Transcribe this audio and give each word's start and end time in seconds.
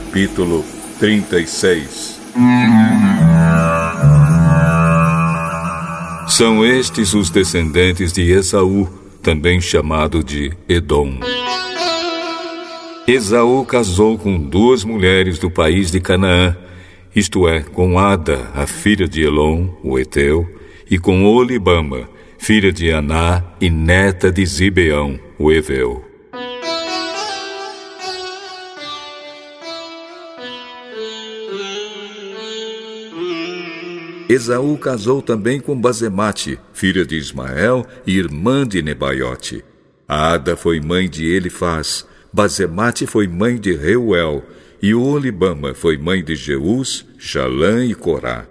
Capítulo 0.00 0.64
36 0.98 2.20
São 6.26 6.64
estes 6.64 7.12
os 7.12 7.30
descendentes 7.30 8.12
de 8.12 8.22
Esaú, 8.32 8.88
também 9.22 9.60
chamado 9.60 10.24
de 10.24 10.52
Edom. 10.68 11.20
Esaú 13.06 13.64
casou 13.64 14.18
com 14.18 14.38
duas 14.38 14.84
mulheres 14.84 15.38
do 15.38 15.50
país 15.50 15.90
de 15.90 16.00
Canaã, 16.00 16.56
isto 17.14 17.46
é, 17.46 17.60
com 17.60 17.98
Ada, 17.98 18.50
a 18.54 18.66
filha 18.66 19.06
de 19.06 19.22
Elon, 19.22 19.68
o 19.82 19.98
Eteu, 19.98 20.48
e 20.90 20.98
com 20.98 21.24
Olibama, 21.24 22.08
filha 22.38 22.72
de 22.72 22.90
Aná 22.90 23.44
e 23.60 23.68
neta 23.68 24.32
de 24.32 24.44
Zibeão, 24.46 25.20
o 25.38 25.52
Eveu. 25.52 26.09
Esaú 34.30 34.78
casou 34.78 35.20
também 35.20 35.58
com 35.58 35.74
Bazemate, 35.74 36.56
filha 36.72 37.04
de 37.04 37.16
Ismael 37.16 37.84
e 38.06 38.16
irmã 38.16 38.64
de 38.64 38.80
Nebaiote. 38.80 39.64
Ada 40.06 40.56
foi 40.56 40.78
mãe 40.78 41.10
de 41.10 41.26
Elifaz, 41.26 42.06
Bazemate 42.32 43.08
foi 43.08 43.26
mãe 43.26 43.58
de 43.58 43.74
Reuel, 43.74 44.44
e 44.80 44.94
Olibama 44.94 45.74
foi 45.74 45.98
mãe 45.98 46.22
de 46.22 46.36
Jeus, 46.36 47.04
Jalã 47.18 47.84
e 47.84 47.92
Corá. 47.92 48.46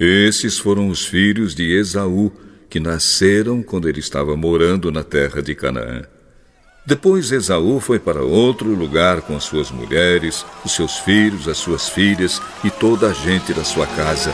Esses 0.00 0.58
foram 0.58 0.88
os 0.88 1.04
filhos 1.04 1.54
de 1.54 1.72
Esaú, 1.72 2.32
que 2.68 2.78
nasceram 2.78 3.62
quando 3.62 3.88
ele 3.88 4.00
estava 4.00 4.36
morando 4.36 4.92
na 4.92 5.02
terra 5.02 5.42
de 5.42 5.54
Canaã. 5.54 6.02
Depois 6.84 7.30
Esaú 7.32 7.80
foi 7.80 7.98
para 7.98 8.22
outro 8.22 8.70
lugar 8.74 9.20
com 9.20 9.36
as 9.36 9.44
suas 9.44 9.70
mulheres, 9.70 10.44
os 10.64 10.72
seus 10.72 10.98
filhos, 10.98 11.46
as 11.46 11.58
suas 11.58 11.88
filhas 11.88 12.40
e 12.64 12.70
toda 12.70 13.08
a 13.08 13.12
gente 13.12 13.52
da 13.52 13.62
sua 13.62 13.86
casa, 13.86 14.32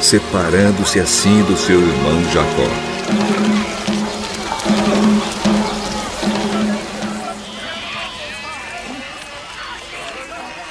separando-se 0.00 0.98
assim 0.98 1.42
do 1.44 1.56
seu 1.56 1.78
irmão 1.78 2.24
Jacó. 2.32 2.90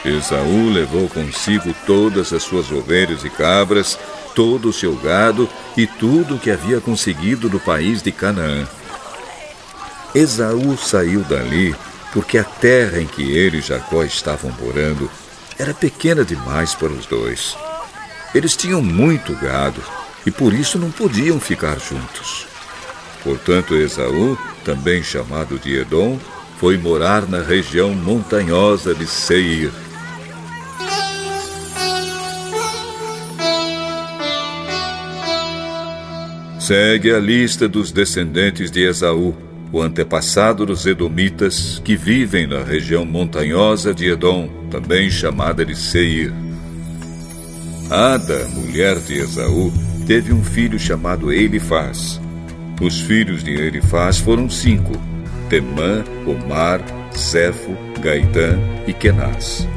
Esaú 0.04 0.70
levou 0.70 1.08
consigo 1.10 1.76
todas 1.86 2.34
as 2.34 2.42
suas 2.42 2.72
ovelhas 2.72 3.24
e 3.24 3.30
cabras 3.30 4.00
todo 4.36 4.70
o 4.70 4.74
seu 4.74 4.96
gado 4.96 5.50
e 5.76 5.86
tudo 5.86 6.36
o 6.36 6.40
que 6.40 6.52
havia 6.52 6.80
conseguido 6.80 7.50
do 7.50 7.60
país 7.60 8.02
de 8.02 8.12
Canaã. 8.12 8.68
Esaú 10.14 10.78
saiu 10.78 11.22
dali 11.24 11.76
porque 12.14 12.38
a 12.38 12.44
terra 12.44 13.00
em 13.00 13.06
que 13.06 13.32
ele 13.32 13.58
e 13.58 13.62
Jacó 13.62 14.04
estavam 14.04 14.52
morando 14.60 15.10
era 15.58 15.74
pequena 15.74 16.24
demais 16.24 16.74
para 16.74 16.92
os 16.92 17.06
dois. 17.06 17.56
Eles 18.34 18.56
tinham 18.56 18.82
muito 18.82 19.34
gado 19.36 19.82
e 20.26 20.32
por 20.32 20.54
isso 20.54 20.80
não 20.80 20.92
podiam 20.92 21.40
ficar 21.40 21.80
juntos. 21.80 22.48
Portanto, 23.24 23.76
Esaú, 23.76 24.38
também 24.64 25.04
chamado 25.04 25.60
de 25.60 25.78
Edom, 25.78 26.18
foi 26.60 26.78
morar 26.78 27.28
na 27.28 27.42
região 27.42 27.94
montanhosa 27.94 28.94
de 28.94 29.06
Seir. 29.06 29.72
Segue 36.70 37.12
a 37.12 37.18
lista 37.18 37.68
dos 37.68 37.92
descendentes 37.92 38.70
de 38.70 38.84
Esaú, 38.84 39.36
o 39.72 39.82
antepassado 39.82 40.68
dos 40.68 40.86
Edomitas, 40.86 41.82
que 41.84 41.96
vivem 41.96 42.46
na 42.46 42.62
região 42.62 43.04
montanhosa 43.04 43.92
de 43.92 44.08
Edom, 44.08 44.48
também 44.70 45.10
chamada 45.10 45.66
de 45.66 45.76
Seir. 45.76 46.32
Ada, 47.90 48.48
mulher 48.50 49.00
de 49.00 49.16
Esaú, 49.16 49.74
teve 50.06 50.32
um 50.32 50.44
filho 50.44 50.78
chamado 50.78 51.34
Elifaz. 51.34 52.22
Os 52.80 53.02
filhos 53.02 53.44
de 53.44 53.50
Elifaz 53.50 54.20
foram 54.20 54.48
cinco: 54.48 54.94
Temã, 55.50 56.04
Omar, 56.28 56.82
Zefo, 57.18 57.76
Gaitã 58.00 58.60
e 58.86 58.94
Kenaz. 58.94 59.68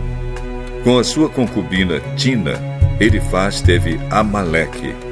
Com 0.84 0.98
a 0.98 1.04
sua 1.04 1.30
concubina 1.30 2.00
Tina, 2.18 2.60
Elifaz 3.00 3.62
teve 3.62 3.98
Amaleque. 4.10 5.11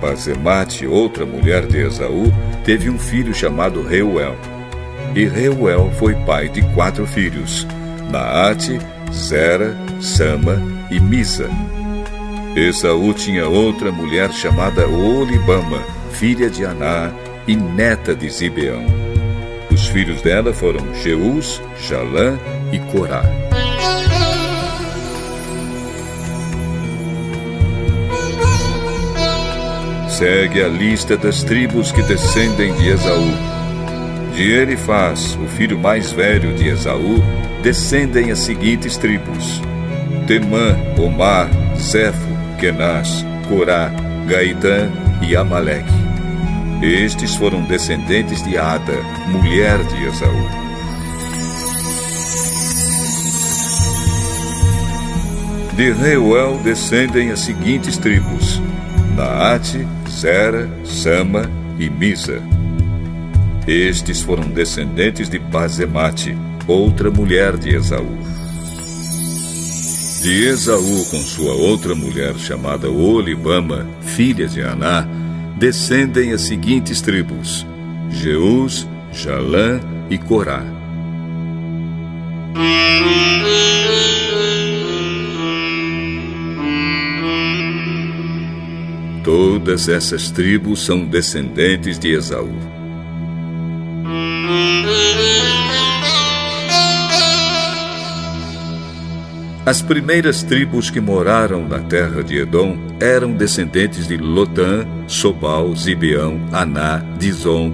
Bazemate, 0.00 0.86
outra 0.86 1.24
mulher 1.24 1.66
de 1.66 1.78
Esaú, 1.78 2.32
teve 2.64 2.88
um 2.90 2.98
filho 2.98 3.34
chamado 3.34 3.82
Reuel. 3.82 4.36
E 5.14 5.24
Reuel 5.24 5.90
foi 5.98 6.14
pai 6.26 6.48
de 6.48 6.62
quatro 6.74 7.06
filhos: 7.06 7.66
Naate, 8.10 8.78
Zera, 9.12 9.76
Sama 10.00 10.60
e 10.90 11.00
Misa. 11.00 11.48
Esaú 12.54 13.12
tinha 13.12 13.46
outra 13.48 13.92
mulher 13.92 14.32
chamada 14.32 14.86
Olibama, 14.86 15.82
filha 16.12 16.48
de 16.48 16.64
Aná 16.64 17.12
e 17.46 17.54
neta 17.54 18.14
de 18.14 18.28
Zibeão. 18.30 18.84
Os 19.70 19.86
filhos 19.88 20.22
dela 20.22 20.52
foram 20.54 20.94
Jeus, 21.02 21.60
Jalã 21.86 22.38
e 22.72 22.78
Corá. 22.90 23.22
Segue 30.16 30.62
a 30.62 30.68
lista 30.68 31.14
das 31.14 31.42
tribos 31.42 31.92
que 31.92 32.02
descendem 32.02 32.74
de 32.76 32.88
Esaú. 32.88 33.30
De 34.34 34.50
Elifaz, 34.50 35.36
o 35.36 35.46
filho 35.46 35.78
mais 35.78 36.10
velho 36.10 36.54
de 36.54 36.68
Esaú, 36.68 37.22
descendem 37.62 38.30
as 38.30 38.38
seguintes 38.38 38.96
tribos: 38.96 39.60
Temã, 40.26 40.74
Omar, 40.98 41.50
Zefo, 41.78 42.26
Kenaz, 42.58 43.26
Corá, 43.46 43.92
Gaitã 44.26 44.90
e 45.20 45.36
Amaleque. 45.36 45.92
Estes 46.80 47.36
foram 47.36 47.62
descendentes 47.64 48.42
de 48.42 48.56
Ada, 48.56 48.96
mulher 49.28 49.84
de 49.84 50.06
Esaú. 50.06 50.48
De 55.74 55.92
Reuel 55.92 56.58
descendem 56.64 57.30
as 57.30 57.40
seguintes 57.40 57.98
tribos: 57.98 58.62
Naate, 59.14 59.86
Zera, 60.16 60.66
Sama 60.82 61.50
e 61.78 61.90
Misa. 61.90 62.42
Estes 63.66 64.22
foram 64.22 64.48
descendentes 64.48 65.28
de 65.28 65.38
Bazemate, 65.38 66.34
outra 66.66 67.10
mulher 67.10 67.58
de 67.58 67.76
Esaú. 67.76 68.16
De 70.22 70.46
Esaú 70.46 71.04
com 71.10 71.18
sua 71.18 71.52
outra 71.52 71.94
mulher 71.94 72.34
chamada 72.36 72.88
Olibama, 72.88 73.86
filha 74.00 74.48
de 74.48 74.62
Aná, 74.62 75.06
descendem 75.58 76.32
as 76.32 76.42
seguintes 76.42 77.02
tribos: 77.02 77.66
Jeus, 78.10 78.88
Jalã 79.12 79.80
e 80.08 80.16
Corá. 80.16 80.64
Todas 89.26 89.88
essas 89.88 90.30
tribos 90.30 90.86
são 90.86 91.04
descendentes 91.04 91.98
de 91.98 92.12
Esaú. 92.12 92.54
As 99.66 99.82
primeiras 99.82 100.44
tribos 100.44 100.90
que 100.90 101.00
moraram 101.00 101.66
na 101.66 101.80
terra 101.80 102.22
de 102.22 102.38
Edom 102.38 102.78
eram 103.00 103.32
descendentes 103.32 104.06
de 104.06 104.16
Lotã, 104.16 104.86
Sobal, 105.08 105.74
Zibeão, 105.74 106.40
Aná, 106.52 107.02
Dizon, 107.18 107.72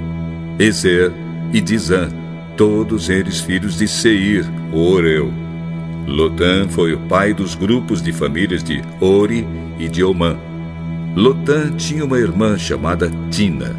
Ezer 0.59 1.13
e 1.53 1.61
Dizã, 1.61 2.09
todos 2.57 3.11
eles 3.11 3.41
filhos 3.41 3.77
de 3.77 3.87
Seir, 3.87 4.47
Oreu. 4.73 5.31
Lotã 6.07 6.67
foi 6.67 6.95
o 6.95 7.01
pai 7.01 7.35
dos 7.35 7.55
grupos 7.55 8.01
de 8.01 8.11
famílias 8.11 8.65
de 8.65 8.83
Ori 9.03 9.47
e 9.79 9.87
de 9.87 10.03
Omã. 10.03 10.52
Lotã 11.15 11.71
tinha 11.77 12.05
uma 12.07 12.19
irmã 12.19 12.57
chamada 12.57 13.11
Tina. 13.31 13.77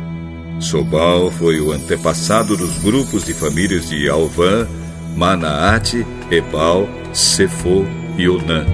Sobal 0.60 1.32
foi 1.32 1.60
o 1.60 1.72
antepassado 1.72 2.56
dos 2.56 2.78
grupos 2.78 3.26
de 3.26 3.34
famílias 3.34 3.90
de 3.90 4.08
Alvã, 4.08 4.68
Manaate, 5.16 6.06
Ebal, 6.30 6.88
Sefo 7.12 7.86
e 8.18 8.30
Onã. 8.30 8.66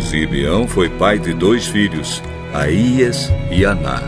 Zibeão 0.00 0.66
foi 0.66 0.88
pai 0.88 1.18
de 1.18 1.34
dois 1.34 1.66
filhos, 1.66 2.22
Aías 2.54 3.30
e 3.50 3.66
Aná. 3.66 4.02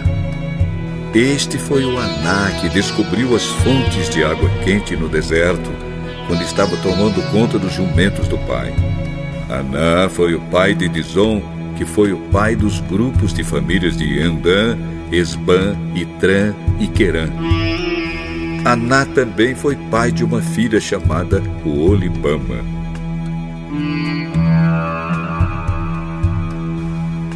Este 1.14 1.58
foi 1.58 1.84
o 1.84 1.98
Aná 1.98 2.50
que 2.58 2.70
descobriu 2.70 3.36
as 3.36 3.44
fontes 3.44 4.08
de 4.08 4.24
água 4.24 4.48
quente 4.64 4.96
no 4.96 5.10
deserto, 5.10 5.70
quando 6.26 6.40
estava 6.40 6.74
tomando 6.78 7.22
conta 7.30 7.58
dos 7.58 7.74
jumentos 7.74 8.26
do 8.28 8.38
pai. 8.38 8.72
Aná 9.50 10.08
foi 10.08 10.34
o 10.34 10.40
pai 10.40 10.74
de 10.74 10.88
Dizon, 10.88 11.42
que 11.82 11.84
foi 11.84 12.12
o 12.12 12.18
pai 12.30 12.54
dos 12.54 12.78
grupos 12.78 13.34
de 13.34 13.42
famílias 13.42 13.96
de 13.96 14.20
Andã 14.20 14.78
Esban, 15.10 15.76
Itran 15.96 16.54
e 16.78 16.86
Querã. 16.86 17.28
Aná 18.64 19.04
também 19.04 19.52
foi 19.56 19.74
pai 19.90 20.12
de 20.12 20.22
uma 20.22 20.40
filha 20.40 20.80
chamada 20.80 21.42
Olibama. 21.66 22.64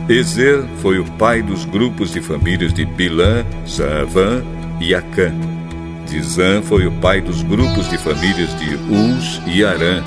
Ezer 0.09 0.65
foi 0.81 1.01
o 1.01 1.05
pai 1.05 1.43
dos 1.43 1.65
grupos 1.65 2.13
de 2.13 2.21
famílias 2.21 2.73
de 2.73 2.85
Bilã, 2.85 3.45
Zaavã 3.69 4.45
e 4.81 4.95
Acã. 4.95 5.35
Dizã 6.09 6.63
foi 6.63 6.87
o 6.87 6.93
pai 6.93 7.21
dos 7.21 7.43
grupos 7.43 7.91
de 7.91 7.99
famílias 7.99 8.57
de 8.61 8.77
Uz 8.77 9.43
e 9.45 9.65
Arã. 9.65 10.05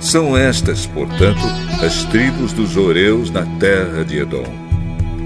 São 0.00 0.36
estas, 0.36 0.86
portanto, 0.86 1.42
as 1.84 2.04
tribos 2.04 2.52
dos 2.52 2.76
Oreus 2.76 3.30
na 3.30 3.44
terra 3.58 4.04
de 4.04 4.18
Edom. 4.18 4.46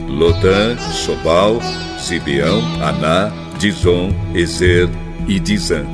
Lotã, 0.08 0.76
Sobal, 0.78 1.60
Sibeão, 1.98 2.60
Aná, 2.82 3.30
Dizon, 3.58 4.12
Ezer 4.34 4.88
e 5.28 5.38
Dizã. 5.38 5.84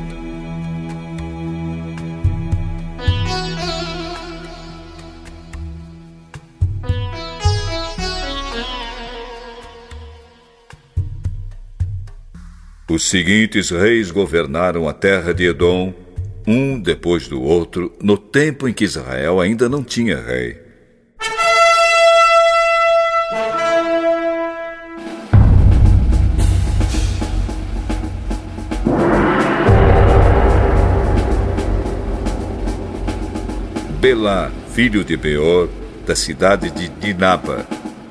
Os 12.91 13.11
seguintes 13.11 13.71
reis 13.71 14.11
governaram 14.11 14.89
a 14.89 14.93
terra 14.95 15.35
de 15.35 15.45
Edom, 15.45 15.93
um 16.49 16.81
depois 16.81 17.29
do 17.29 17.43
outro, 17.43 17.93
no 18.03 18.17
tempo 18.17 18.67
em 18.67 18.73
que 18.73 18.85
Israel 18.85 19.39
ainda 19.39 19.69
não 19.69 19.85
tinha 19.85 20.19
rei. 20.19 20.56
Belá, 34.00 34.50
filho 34.71 35.05
de 35.05 35.19
Beor, 35.19 35.69
da 36.06 36.17
cidade 36.17 36.71
de 36.71 36.89
Dinaba. 36.89 37.67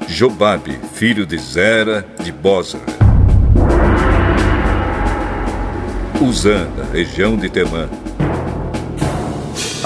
Jobabe, 0.08 0.78
filho 0.94 1.26
de 1.26 1.40
Zera, 1.40 2.06
de 2.24 2.32
Bozra. 2.32 2.82
Uzã, 6.22 6.68
da 6.78 6.84
região 6.94 7.36
de 7.36 7.50
Temã. 7.50 7.90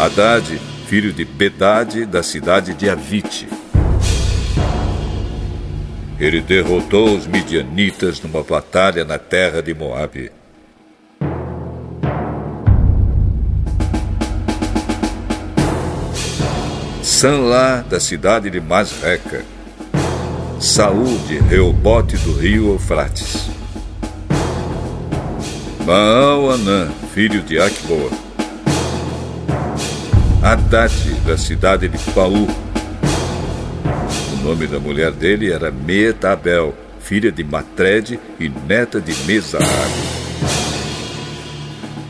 Haddad, 0.01 0.59
filho 0.87 1.13
de 1.13 1.23
Bedade, 1.23 2.07
da 2.07 2.23
cidade 2.23 2.73
de 2.73 2.89
Avite. 2.89 3.47
Ele 6.19 6.41
derrotou 6.41 7.15
os 7.15 7.27
midianitas 7.27 8.19
numa 8.19 8.41
batalha 8.41 9.05
na 9.05 9.19
terra 9.19 9.61
de 9.61 9.75
Moabe. 9.75 10.31
Sanlá, 17.03 17.85
da 17.87 17.99
cidade 17.99 18.49
de 18.49 18.59
Masreca. 18.59 19.45
Saúl 20.59 21.15
de 21.27 21.37
Reobote 21.37 22.17
do 22.17 22.33
rio 22.33 22.73
Eufrates. 22.73 23.51
Baal-Anã, 25.85 26.89
filho 27.13 27.43
de 27.43 27.59
Acboa. 27.59 28.30
Haddad, 30.41 30.91
da 31.23 31.37
cidade 31.37 31.87
de 31.87 31.99
Paú. 32.13 32.47
O 34.33 34.43
nome 34.43 34.65
da 34.65 34.79
mulher 34.79 35.11
dele 35.11 35.51
era 35.51 35.69
Metabel, 35.69 36.73
filha 36.99 37.31
de 37.31 37.43
Matred 37.43 38.19
e 38.39 38.49
neta 38.49 38.99
de 38.99 39.13
Mesaab. 39.25 39.91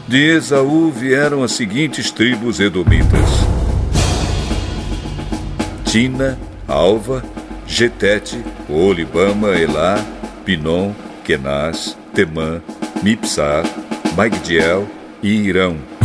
De 0.07 0.29
Esaú 0.29 0.91
vieram 0.91 1.43
as 1.43 1.51
seguintes 1.51 2.09
tribos 2.09 2.61
edomitas. 2.61 3.29
Tina, 5.85 6.39
Alva, 6.69 7.21
Getete, 7.67 8.41
Olibama, 8.69 9.49
Elá, 9.49 10.01
Pinom, 10.45 10.93
Kenaz, 11.25 11.97
Temã, 12.13 12.61
Mipsar, 13.03 13.65
Magdiel 14.15 14.87
e 15.21 15.29
Irão. 15.33 16.00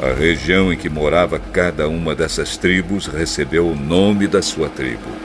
A 0.00 0.12
região 0.12 0.72
em 0.72 0.76
que 0.76 0.88
morava 0.88 1.38
cada 1.38 1.88
uma 1.88 2.14
dessas 2.14 2.56
tribos 2.56 3.06
recebeu 3.06 3.68
o 3.68 3.76
nome 3.76 4.26
da 4.26 4.42
sua 4.42 4.68
tribo. 4.68 5.23